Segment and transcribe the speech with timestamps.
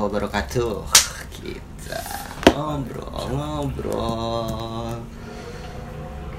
[0.00, 0.88] wabarakatuh.
[1.36, 2.00] Kita
[2.56, 4.96] ngobrol-ngobrol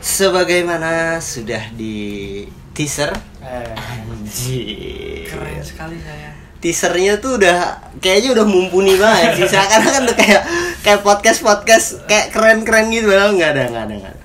[0.01, 2.41] Sebagaimana sudah di
[2.73, 3.13] teaser.
[3.41, 5.29] Eh, Anjir.
[5.29, 6.33] keren sekali saya.
[6.61, 9.45] Teasernya tuh udah Kayaknya udah mumpuni banget sih.
[9.49, 10.41] Seakan kan udah kayak
[10.85, 13.09] Kayak podcast-podcast Kayak keren-keren gitu.
[13.09, 14.21] Padahal nggak ada, nggak ada, nggak ada.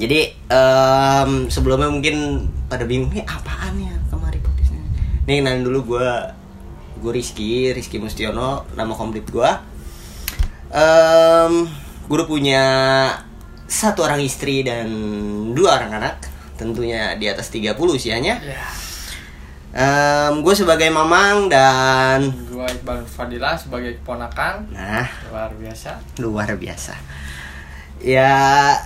[0.00, 2.16] Jadi em, Sebelumnya mungkin
[2.68, 4.80] Pada bingung Ini apaan ya kemari podcastnya?
[5.28, 6.08] Nih kenalin dulu gue
[7.02, 9.50] gue Rizky Rizky Mustiono nama komplit gue
[10.70, 11.66] um,
[12.06, 12.64] gue udah punya
[13.66, 14.86] satu orang istri dan
[15.56, 16.16] dua orang anak
[16.60, 18.36] tentunya di atas 30 usianya.
[18.38, 18.62] Ya,
[19.72, 24.70] um, gue sebagai mamang dan gua Iqbal Fadila sebagai keponakan.
[24.70, 25.08] Nah.
[25.32, 25.90] Luar biasa.
[26.20, 26.94] luar biasa.
[28.02, 28.76] Ya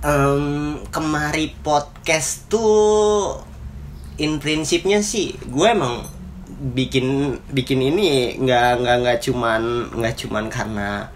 [0.00, 3.42] em, kemari podcast tuh
[4.16, 6.06] in prinsipnya sih gue emang
[6.60, 7.06] bikin
[7.48, 9.62] bikin ini nggak nggak nggak cuman
[9.96, 11.08] nggak cuman karena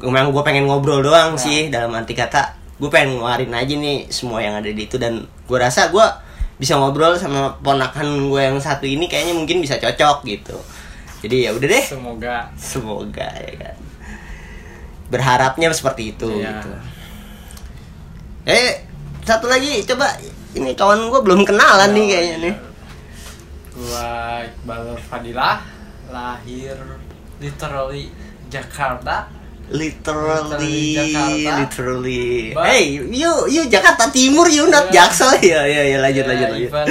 [0.00, 1.40] memang gue pengen ngobrol doang Ya.
[1.40, 4.96] sih dalam arti kata gue pengen ngeluarin aja nih semua yang ada di itu.
[4.96, 6.00] Dan gue rasa gue
[6.56, 10.56] bisa ngobrol sama ponakan gue yang satu ini kayaknya mungkin bisa cocok gitu.
[11.20, 11.84] Jadi ya udah deh.
[11.84, 12.48] Semoga.
[12.56, 13.76] Semoga ya kan.
[15.12, 16.56] Berharapnya seperti itu Iya.
[16.56, 16.70] gitu.
[18.48, 18.88] Eh
[19.28, 20.16] satu lagi coba.
[20.50, 22.54] Ini kawan gue belum kenalan nih kayaknya nih
[23.80, 24.08] gua
[24.42, 25.64] Iqbal Fadila
[26.08, 26.76] lahir
[27.38, 28.12] literally
[28.48, 29.24] Jakarta.
[29.70, 31.54] literally Jakarta.
[31.62, 35.06] literally hey you you Jakarta Timur you not Iya.
[35.06, 36.86] Jaksel ya ya ya lanjut Ya, lanjut lanjut even.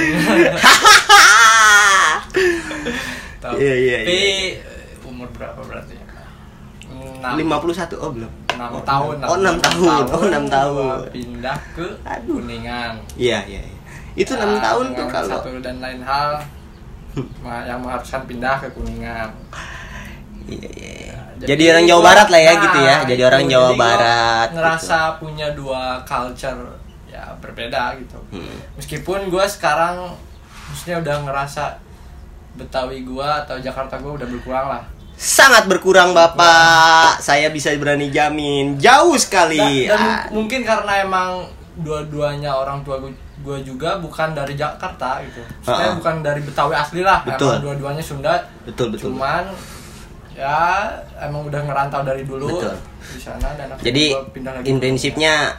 [3.40, 3.98] Tapi Iya, iya,
[5.02, 5.96] umur berapa berarti?
[7.20, 9.14] Enam- 51 oh belum 6 tahun.
[9.22, 12.40] oh 6 tahun oh 6 gua tahun Pindah ke Aduh.
[12.40, 12.92] Kuningan.
[13.14, 13.78] iya iya iya.
[14.14, 16.40] itu 6 Ya, tahun tuh kalau satu dan lain hal
[17.44, 19.30] yang mengharuskan pindah ke Kuningan.
[20.50, 21.16] Iya, iya, iya.
[21.40, 22.96] Jadi Jadi, orang Jawa Barat lah ya nah, gitu ya.
[23.06, 24.46] Jadi orang Jawa Jadi gua Barat.
[24.48, 24.56] gitu.
[24.60, 26.60] Ngerasa punya dua culture
[27.08, 28.18] ya berbeda gitu.
[28.34, 28.56] Hmm.
[28.76, 30.10] Meskipun gua sekarang
[30.68, 31.64] maksudnya udah ngerasa
[32.50, 34.82] Betawi gua atau Jakarta gua udah berkurang lah.
[35.14, 37.20] Sangat berkurang Bapak.
[37.22, 38.76] Saya bisa berani jamin.
[38.76, 39.86] Jauh sekali.
[39.86, 41.46] Dan, dan Ah, mungkin karena emang
[41.78, 45.40] dua-duanya orang tua gua, gua juga bukan dari Jakarta gitu.
[45.64, 45.98] Maksudnya Ha-ha.
[45.98, 47.24] bukan dari Betawi asli lah.
[47.24, 47.56] Betul.
[47.56, 48.34] Emang dua-duanya Sunda.
[48.64, 49.12] betul betul.
[49.12, 49.48] Cuman
[50.36, 50.88] ya
[51.20, 52.76] emang udah ngerantau dari dulu Betul.
[53.12, 55.58] di sana dan Jadi pindah lagi in prinsipnya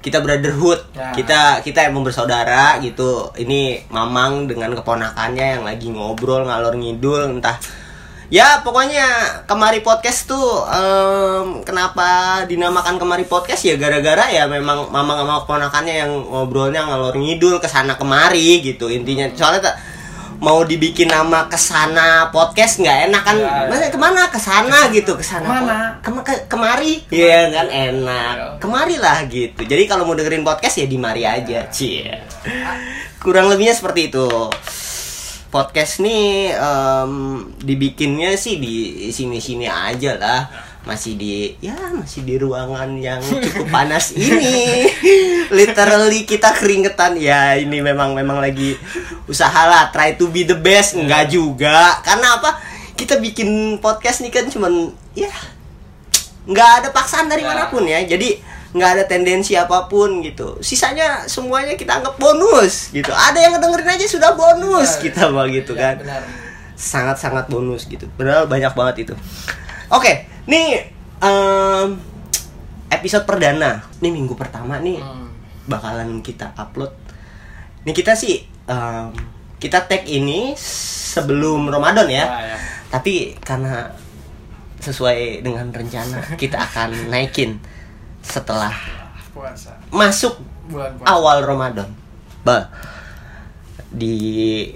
[0.00, 0.80] kita brotherhood.
[0.96, 1.12] Ya.
[1.12, 3.28] Kita kita emang bersaudara gitu.
[3.36, 7.60] Ini Mamang dengan keponakannya yang lagi ngobrol ngalor ngidul entah
[8.30, 9.02] Ya pokoknya
[9.42, 13.66] kemari podcast tuh em, kenapa dinamakan kemari podcast?
[13.66, 18.86] Ya gara-gara ya memang mama sama keponakannya yang ngobrolnya ngalor ngidul ke sana kemari gitu
[18.86, 19.26] intinya.
[19.34, 19.76] Soalnya tak
[20.38, 23.34] mau dibikin nama ke sana podcast nggak enak kan?
[23.34, 23.66] Ya, ya.
[23.66, 24.22] Masa ke mana?
[24.30, 25.76] Ke sana gitu ke sana Ke mana?
[25.98, 27.02] Kema- ke- kemari.
[27.10, 27.66] Iya kan?
[27.66, 28.34] Enak.
[28.38, 28.46] Ya.
[28.62, 29.66] kemari lah gitu.
[29.66, 32.14] Jadi kalau mau dengerin podcast ya di mari aja cie.
[33.18, 34.30] Kurang lebihnya seperti itu
[35.50, 37.12] podcast nih em,
[37.58, 38.74] dibikinnya sih di
[39.10, 40.42] sini-sini aja lah.
[40.80, 44.88] Masih di ya masih di ruangan yang cukup panas ini.
[45.58, 47.20] Literally kita keringetan.
[47.20, 48.78] Ya ini memang memang lagi
[49.26, 49.92] usaha lah.
[49.92, 50.96] Try to be the best.
[50.96, 52.00] Enggak juga.
[52.00, 52.56] Karena apa?
[52.96, 55.28] Kita bikin podcast nih kan cuman ya
[56.48, 57.48] nggak ada paksaan dari Ya.
[57.52, 58.00] mana pun ya.
[58.00, 60.54] Jadi nggak ada tendensi apa pun gitu.
[60.60, 63.10] Sisanya semuanya kita anggap bonus gitu.
[63.10, 65.02] Ada yang ngedengerin aja sudah bonus Benar.
[65.02, 65.96] kita mah gitu Ya, kan.
[66.00, 66.22] benar.
[66.72, 68.06] sangat sangat bonus gitu.
[68.10, 69.14] Padahal banyak banget itu.
[69.88, 70.12] Oke
[70.46, 70.86] nih
[71.18, 71.98] em,
[72.88, 73.82] episode perdana.
[73.98, 75.28] Nih minggu pertama nih Hmm.
[75.66, 76.94] bakalan kita upload.
[77.82, 79.10] Nih kita sih em,
[79.56, 82.22] kita tag ini sebelum Ramadan ya.
[82.22, 82.58] Ya, ya.
[82.88, 83.92] tapi karena
[84.78, 87.60] sesuai dengan rencana kita akan naikin
[88.30, 88.72] setelah
[89.34, 90.38] puasa masuk
[90.70, 91.88] bulan puasa awal Ramadan.
[92.40, 92.70] Ba
[93.90, 94.70] di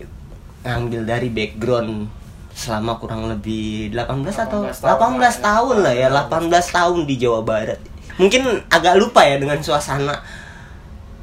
[0.67, 2.11] ngambil dari background
[2.55, 5.31] selama kurang lebih 18 atau 18 tahun 18 lah ya.
[5.39, 7.81] tahun lah ya, 18 tahun di Jawa Barat.
[8.15, 10.15] Mungkin agak lupa ya dengan suasana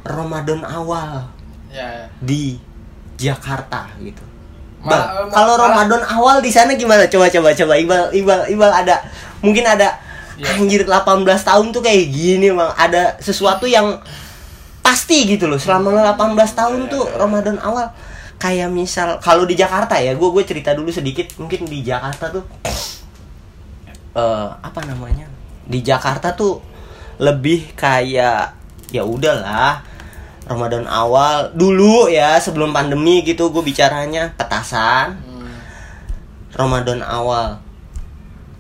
[0.04, 1.24] Ramadan awal
[1.72, 2.06] ya, ya.
[2.19, 2.60] di
[3.16, 4.24] Jakarta gitu.
[4.81, 7.06] Ma- Bang, ma- kalau Ramadan awal di sana gimana?
[7.07, 8.95] Coba coba coba Iqbal Iqbal Iqbal ada
[9.39, 9.94] mungkin ada
[10.39, 10.56] Iya.
[10.57, 12.72] anjir 18 tahun tuh kayak gini Bang.
[12.74, 14.00] Ada sesuatu yang
[14.81, 15.60] pasti gitu loh.
[15.60, 17.16] Selama lo 18 tahun Iya, tuh iya.
[17.19, 17.88] Ramadan awal
[18.42, 22.44] kayak misal kalau di Jakarta ya, gue gue cerita dulu sedikit mungkin di Jakarta tuh
[24.12, 25.28] eh apa namanya?
[25.63, 26.60] Di Jakarta tuh
[27.22, 28.57] lebih kayak
[28.92, 29.86] ya udahlah
[30.44, 35.54] Ramadan awal dulu ya sebelum pandemi gitu gue bicaranya petasan Hmm.
[36.51, 37.62] Ramadan awal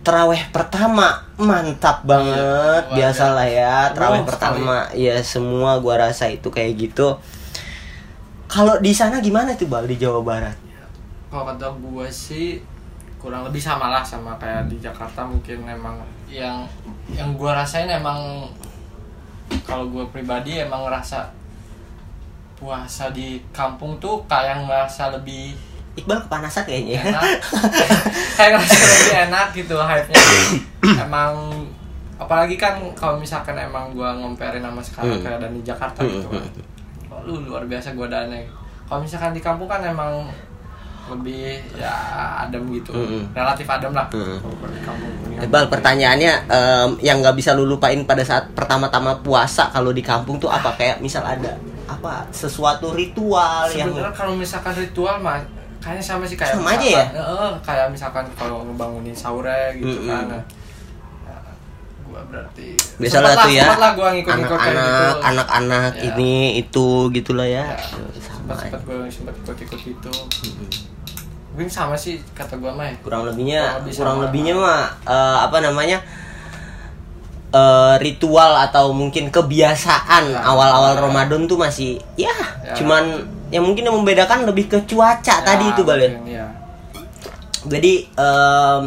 [0.01, 2.83] Terawih pertama mantap banget.
[2.89, 4.77] Iya, biasalah ya terawih Wow, pertama.
[4.97, 7.17] Ya semua gua rasa itu kayak gitu.
[8.51, 10.57] Kalau di sana gimana tuh bal di Jawa Barat?
[11.31, 12.59] Kalau kata gue sih
[13.15, 16.67] kurang lebih sama lah sama kayak di Jakarta mungkin emang yang
[17.13, 18.49] yang gue rasain emang
[19.63, 21.31] kalau gue pribadi emang ngerasa
[22.59, 25.53] puasa di kampung tuh kayak ngerasa lebih
[25.93, 26.95] Iqbal kepanasan kayaknya.
[26.95, 27.03] Ya.
[27.05, 27.23] enak.
[28.33, 30.21] Kayak ngerasa lebih enak gitu hype-nya.
[30.97, 31.33] Emang
[32.15, 35.23] apalagi kan kalau misalkan emang gue ngomperin sama sekarang Hmm.
[35.25, 36.39] kayak dan di Jakarta Hmm, gitu kan.
[36.39, 38.45] hmm, oh, lu luar biasa godaannya
[38.85, 40.29] kalau misalkan di kampung kan emang
[41.09, 41.91] lebih ya
[42.39, 42.93] adem gitu.
[42.93, 43.25] Hmm.
[43.33, 44.05] relatif adem lah.
[44.13, 44.37] Hmm.
[44.79, 49.99] Kampung Iqbal pertanyaannya em, yang nggak bisa lu lupain pada saat pertama-tama puasa kalau di
[49.99, 50.71] kampung tuh apa?
[50.77, 55.41] Kayak misal ada apa sesuatu ritual yang sebenarnya kalau misalkan ritual mah
[55.81, 57.05] kayaknya sama sih kayak Sama aja misalkan- ya?
[57.17, 60.07] Heeh, kayak misalkan kalau ngebangunin sahurnya gitu Mm-mm.
[60.07, 60.43] kan nah,
[61.23, 61.37] ya,
[62.05, 66.03] gua berarti biasa sempet lah tuh ya lah gua anak-anak gitu anak-anak Ya.
[66.07, 67.77] ini itu gitulah ya, Ya,
[68.21, 70.11] sama sempet sempet gue sempet ikut ikut gitu
[71.51, 72.95] mungkin sama sih kata gua mah ya.
[73.01, 75.97] kurang lebihnya Kurang lebih kurang lebihnya mah eh, apa namanya
[77.51, 80.39] eh, ritual atau mungkin kebiasaan Ya.
[80.41, 82.31] awal-awal Ramadan tuh masih ya,
[82.61, 82.71] Ya.
[82.71, 86.11] cuman yang mungkin yang membedakan lebih ke cuaca Ya, tadi itu bal ya?
[86.23, 86.45] ya.
[87.67, 88.83] jadi em,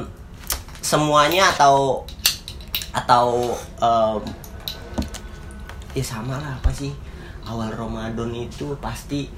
[0.81, 2.02] semuanya atau
[2.90, 4.20] atau em,
[5.93, 6.90] ya sama lah apa sih?
[7.44, 9.28] Awal Ramadan itu pasti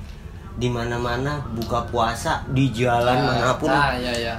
[0.57, 4.37] di mana-mana buka puasa di jalan Ya, mana pun ah ya ya.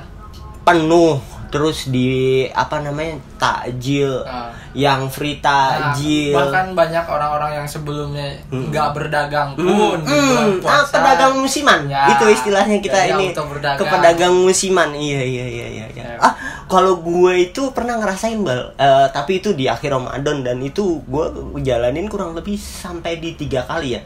[0.64, 2.10] penuh terus di
[2.48, 4.52] apa namanya takjil Ah.
[4.72, 8.68] yang free Nah, takjil bahkan banyak orang-orang yang sebelumnya Hmm.
[8.68, 10.94] nggak berdagang Hmm, pun di bulan hmm, ah, puasa.
[10.94, 13.78] pedagang musiman Ya, itu istilahnya kita jadi ini berdagang.
[13.78, 16.06] ke pedagang musiman iya iya iya iya, iya.
[16.08, 16.18] Ya.
[16.20, 16.34] ah
[16.66, 21.26] kalau gue itu pernah ngerasain bal Eh, tapi itu di akhir Ramadan dan itu gue
[21.60, 24.02] jalanin kurang lebih sampai di tiga kali ya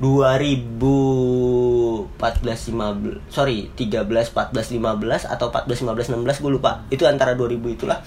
[0.00, 6.80] 2014 15 sorry 13 14 15 atau 14 15 16 gue lupa.
[6.88, 8.00] Itu antara 2000 itulah.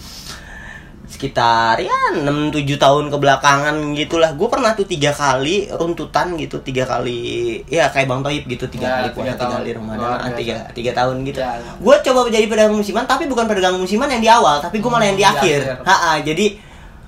[1.04, 4.32] Sekitar ya 6-7 tahun kebelakangan gitulah.
[4.34, 8.84] Gue pernah tuh tiga kali runtutan gitu tiga kali ya kayak bang Toib gitu tiga
[8.84, 9.54] Ya, kali tiga puasa tiga tahun.
[9.54, 11.40] kali Ramadan ah, tiga tiga tahun gitu.
[11.40, 11.72] Ya, ya.
[11.78, 15.06] gue coba menjadi pedagang musiman tapi bukan pedagang musiman yang di awal tapi gue malah
[15.06, 15.60] yang di Hmm, di akhir.
[15.62, 15.86] akhir.
[15.86, 16.46] Ha-ha, jadi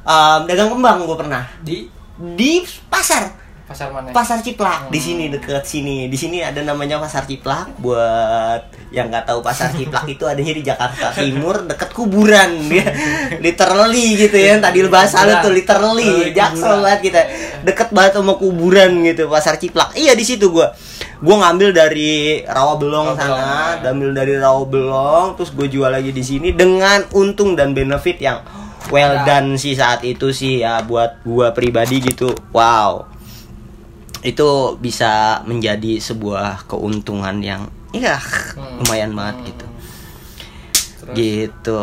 [0.05, 1.43] em, dagang kembang gue pernah.
[1.59, 1.75] Di?
[2.15, 2.51] Di
[2.85, 3.27] pasar
[3.65, 4.13] pasar mana?
[4.13, 4.87] Pasar Ciplak.
[4.87, 5.05] Di Hmm.
[5.05, 6.05] sini deket sini.
[6.05, 7.77] Di sini ada namanya pasar Ciplak.
[7.77, 12.61] Buat yang nggak tahu pasar Ciplak itu adanya di Jakarta Timur deket kuburan.
[12.69, 12.85] Ya
[13.45, 14.57] literally gitu ya.
[14.59, 16.29] Tadi bahasa lu tuh literally.
[16.31, 17.21] Jaksel banget kita.
[17.63, 19.93] Deket banget sama kuburan gitu pasar Ciplak.
[19.93, 20.69] Iya di situ gua.
[21.17, 23.79] Gua ngambil dari Rawabelong Rawabelong, sana.
[23.79, 23.89] Ya.
[23.89, 28.43] ngambil dari Rawabelong terus gue jual lagi di sini dengan untung dan benefit yang
[28.87, 29.23] well Ya.
[29.25, 32.29] done sih saat itu sih ya buat gua pribadi gitu.
[32.51, 33.14] Wow
[34.25, 34.49] itu
[34.81, 38.81] bisa menjadi sebuah keuntungan yang ya Hmm.
[38.81, 39.45] lumayan banget Hmm.
[39.47, 39.65] gitu.
[41.05, 41.79] Terus, gitu.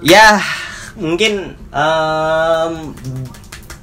[0.00, 0.38] Ya
[0.94, 2.72] mungkin em,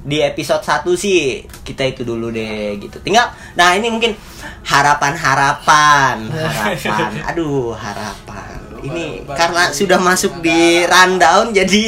[0.08, 2.98] di episode 1 sih kita itu dulu deh gitu.
[3.04, 4.16] Tinggal nah ini mungkin
[4.64, 6.16] harapan harapan.
[6.32, 8.56] Harapan aduh harapan.
[8.78, 11.84] Ini karena sudah masuk di rundown jadi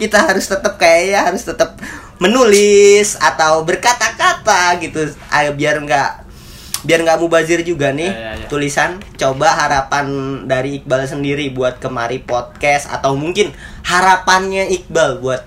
[0.00, 1.76] kita harus tetap kayaknya harus tetap
[2.18, 6.10] menulis atau berkata-kata gitu ah, biar nggak
[6.78, 8.46] biar nggak mubazir juga nih Ya, ya, ya.
[8.46, 10.06] tulisan coba harapan
[10.46, 13.50] dari Iqbal sendiri buat kemari podcast atau mungkin
[13.82, 15.42] harapannya Iqbal buat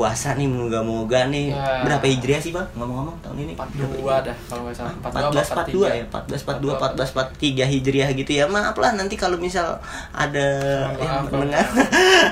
[0.00, 1.52] puasa nih moga-moga nih.
[1.52, 1.84] Ya.
[1.84, 3.52] berapa hijriah sih bang ngomong-ngomong tahun ini.
[3.52, 4.94] 42 dah kalau nggak salah.
[4.96, 8.44] 42 42 ya 14 42 14 43 hijriah gitu ya.
[8.48, 9.76] Maaf lah nanti kalau misal
[10.10, 10.48] ada
[10.88, 11.66] Mohon yang maaf, mendengar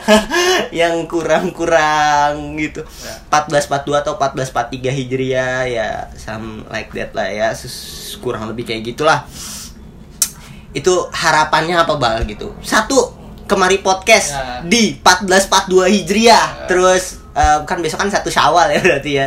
[0.81, 2.81] yang kurang-kurang gitu.
[3.05, 3.13] Ya.
[3.29, 7.53] 14 42 atau 14 43 hijriah ya some like that lah ya.
[8.19, 9.29] Kurang lebih kayak gitulah.
[10.73, 12.57] Itu harapannya apa bal gitu?
[12.61, 13.13] Satu
[13.45, 14.61] kemari podcast Ya.
[14.61, 16.47] di 1442 hijriah.
[16.65, 16.67] Ya.
[16.69, 19.27] terus eh, kan besok kan satu syawal ya berarti ya.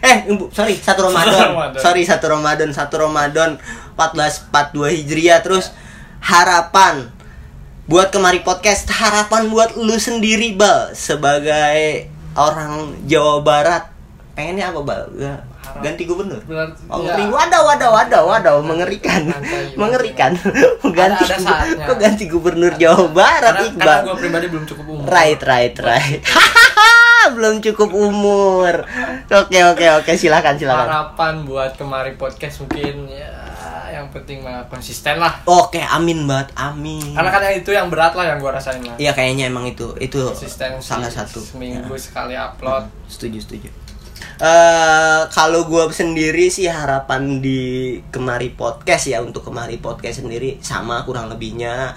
[0.00, 0.16] Eh.
[0.26, 1.76] Ibu, sorry satu Ramadan.
[1.76, 3.60] Sorry satu Ramadan satu Ramadan.
[3.94, 5.38] 1442 hijriah.
[5.40, 5.68] Terus
[6.20, 7.12] harapan
[7.84, 10.90] buat kemari podcast harapan buat lu sendiri bal.
[10.92, 13.84] Sebagai orang Jawa Barat.
[14.32, 15.04] Pengennya apa bal?
[15.14, 15.36] Ya,
[15.78, 16.40] ganti gubernur?
[16.40, 17.12] Berarti- Oh, ya.
[17.12, 17.28] ngeri.
[17.28, 19.26] Waduh, waduh, waduh, waduh, mengerikan.
[19.26, 20.32] Santai, mengerikan.
[20.96, 23.84] ganti, ada kok ganti gubernur Jawa Barat, karena, Iqbal.
[23.84, 26.22] karena gue pribadi belum cukup umur Right, right, right.
[27.36, 28.84] Belum cukup umur.
[29.28, 30.86] Oke, oke, oke, silakan, silakan.
[30.88, 33.30] harapan buat kemari podcast mungkin ya
[33.90, 37.10] yang penting mah konsisten lah Oke, amin banget, amin.
[37.10, 40.30] karena kan itu yang berat lah yang gua rasain lah Iya kayaknya emang itu itu
[40.30, 41.42] konsisten salah satu.
[41.42, 43.68] seminggu Ya, sekali upload setuju setuju.
[44.40, 51.02] Eh kalau gue sendiri sih harapan di kemari podcast ya untuk kemari podcast sendiri sama
[51.02, 51.92] kurang lebihnya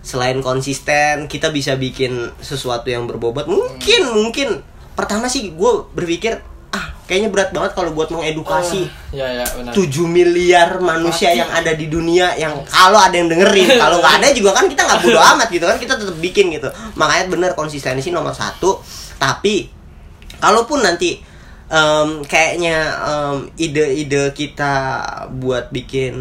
[0.00, 3.46] selain konsisten kita bisa bikin sesuatu yang berbobot.
[3.46, 4.48] Mungkin mungkin.
[4.96, 6.40] Pertama sih gue berpikir
[6.70, 9.72] ah kayaknya berat banget kalau buat mengedukasi Oh, ya ya benar.
[9.74, 11.40] 7 miliar manusia Pasti.
[11.42, 14.86] yang ada di dunia yang kalau ada yang dengerin kalau nggak ada juga kan kita
[14.86, 16.68] nggak bodo amat gitu kan kita tetap bikin gitu.
[16.94, 18.78] Makanya bener konsistensi nomor satu.
[19.18, 19.66] Tapi
[20.38, 21.18] kalaupun nanti
[21.70, 22.76] em, kayaknya
[23.56, 24.74] ide-ide kita
[25.32, 26.14] buat bikin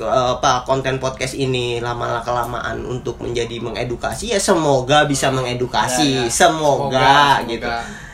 [0.00, 5.36] apa konten podcast ini lama kelamaan untuk menjadi mengedukasi ya semoga bisa Ya, ya.
[5.36, 7.48] mengedukasi Semoga, semoga, semoga.
[7.48, 7.68] gitu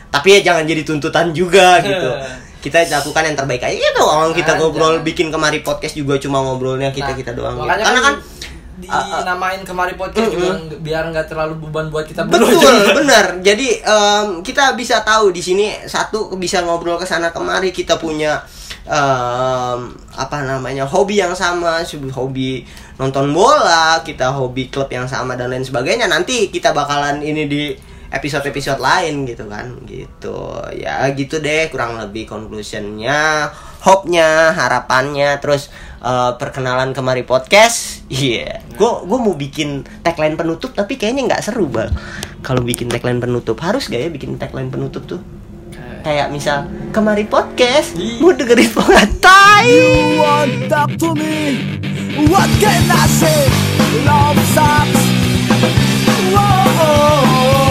[0.09, 2.09] tapi ya jangan jadi tuntutan juga gitu
[2.59, 5.03] kita lakukan yang terbaik aja gitu orang kita Nah, ngobrol jangan.
[5.03, 7.67] bikin kemari podcast juga cuma ngobrolnya kita Nah, kita doang gitu.
[7.67, 8.15] karena kan
[8.85, 10.65] ah, dinamain kemari podcast juga Mm-mm.
[10.69, 12.93] nggak- biar nggak terlalu beban buat kita betul juga.
[12.95, 17.97] benar jadi em, kita bisa tahu di sini satu bisa ngobrol ke sana kemari kita
[17.97, 18.39] punya
[18.87, 19.79] em,
[20.13, 22.67] apa namanya hobi yang sama hobi
[22.99, 27.63] nonton bola kita hobi klub yang sama dan lain sebagainya nanti kita bakalan ini di
[28.13, 30.53] episode-episode lain gitu kan gitu.
[30.77, 33.49] Ya gitu deh kurang lebih conclusionnya
[33.81, 35.73] hope-nya harapannya terus
[36.05, 38.05] eh, perkenalan kemari podcast.
[38.13, 38.61] Iya.
[38.77, 41.89] Gue gue mau bikin tagline penutup tapi kayaknya nggak seru bang.
[42.45, 45.42] Kalau bikin tagline penutup harus gak ya bikin tagline penutup tuh
[46.03, 48.19] kayak misal kemari podcast yeah.
[48.19, 49.71] mau dengerin podcast tai
[52.29, 53.49] What can I say?
[54.05, 55.01] Love sucks.
[56.29, 57.62] Whoa.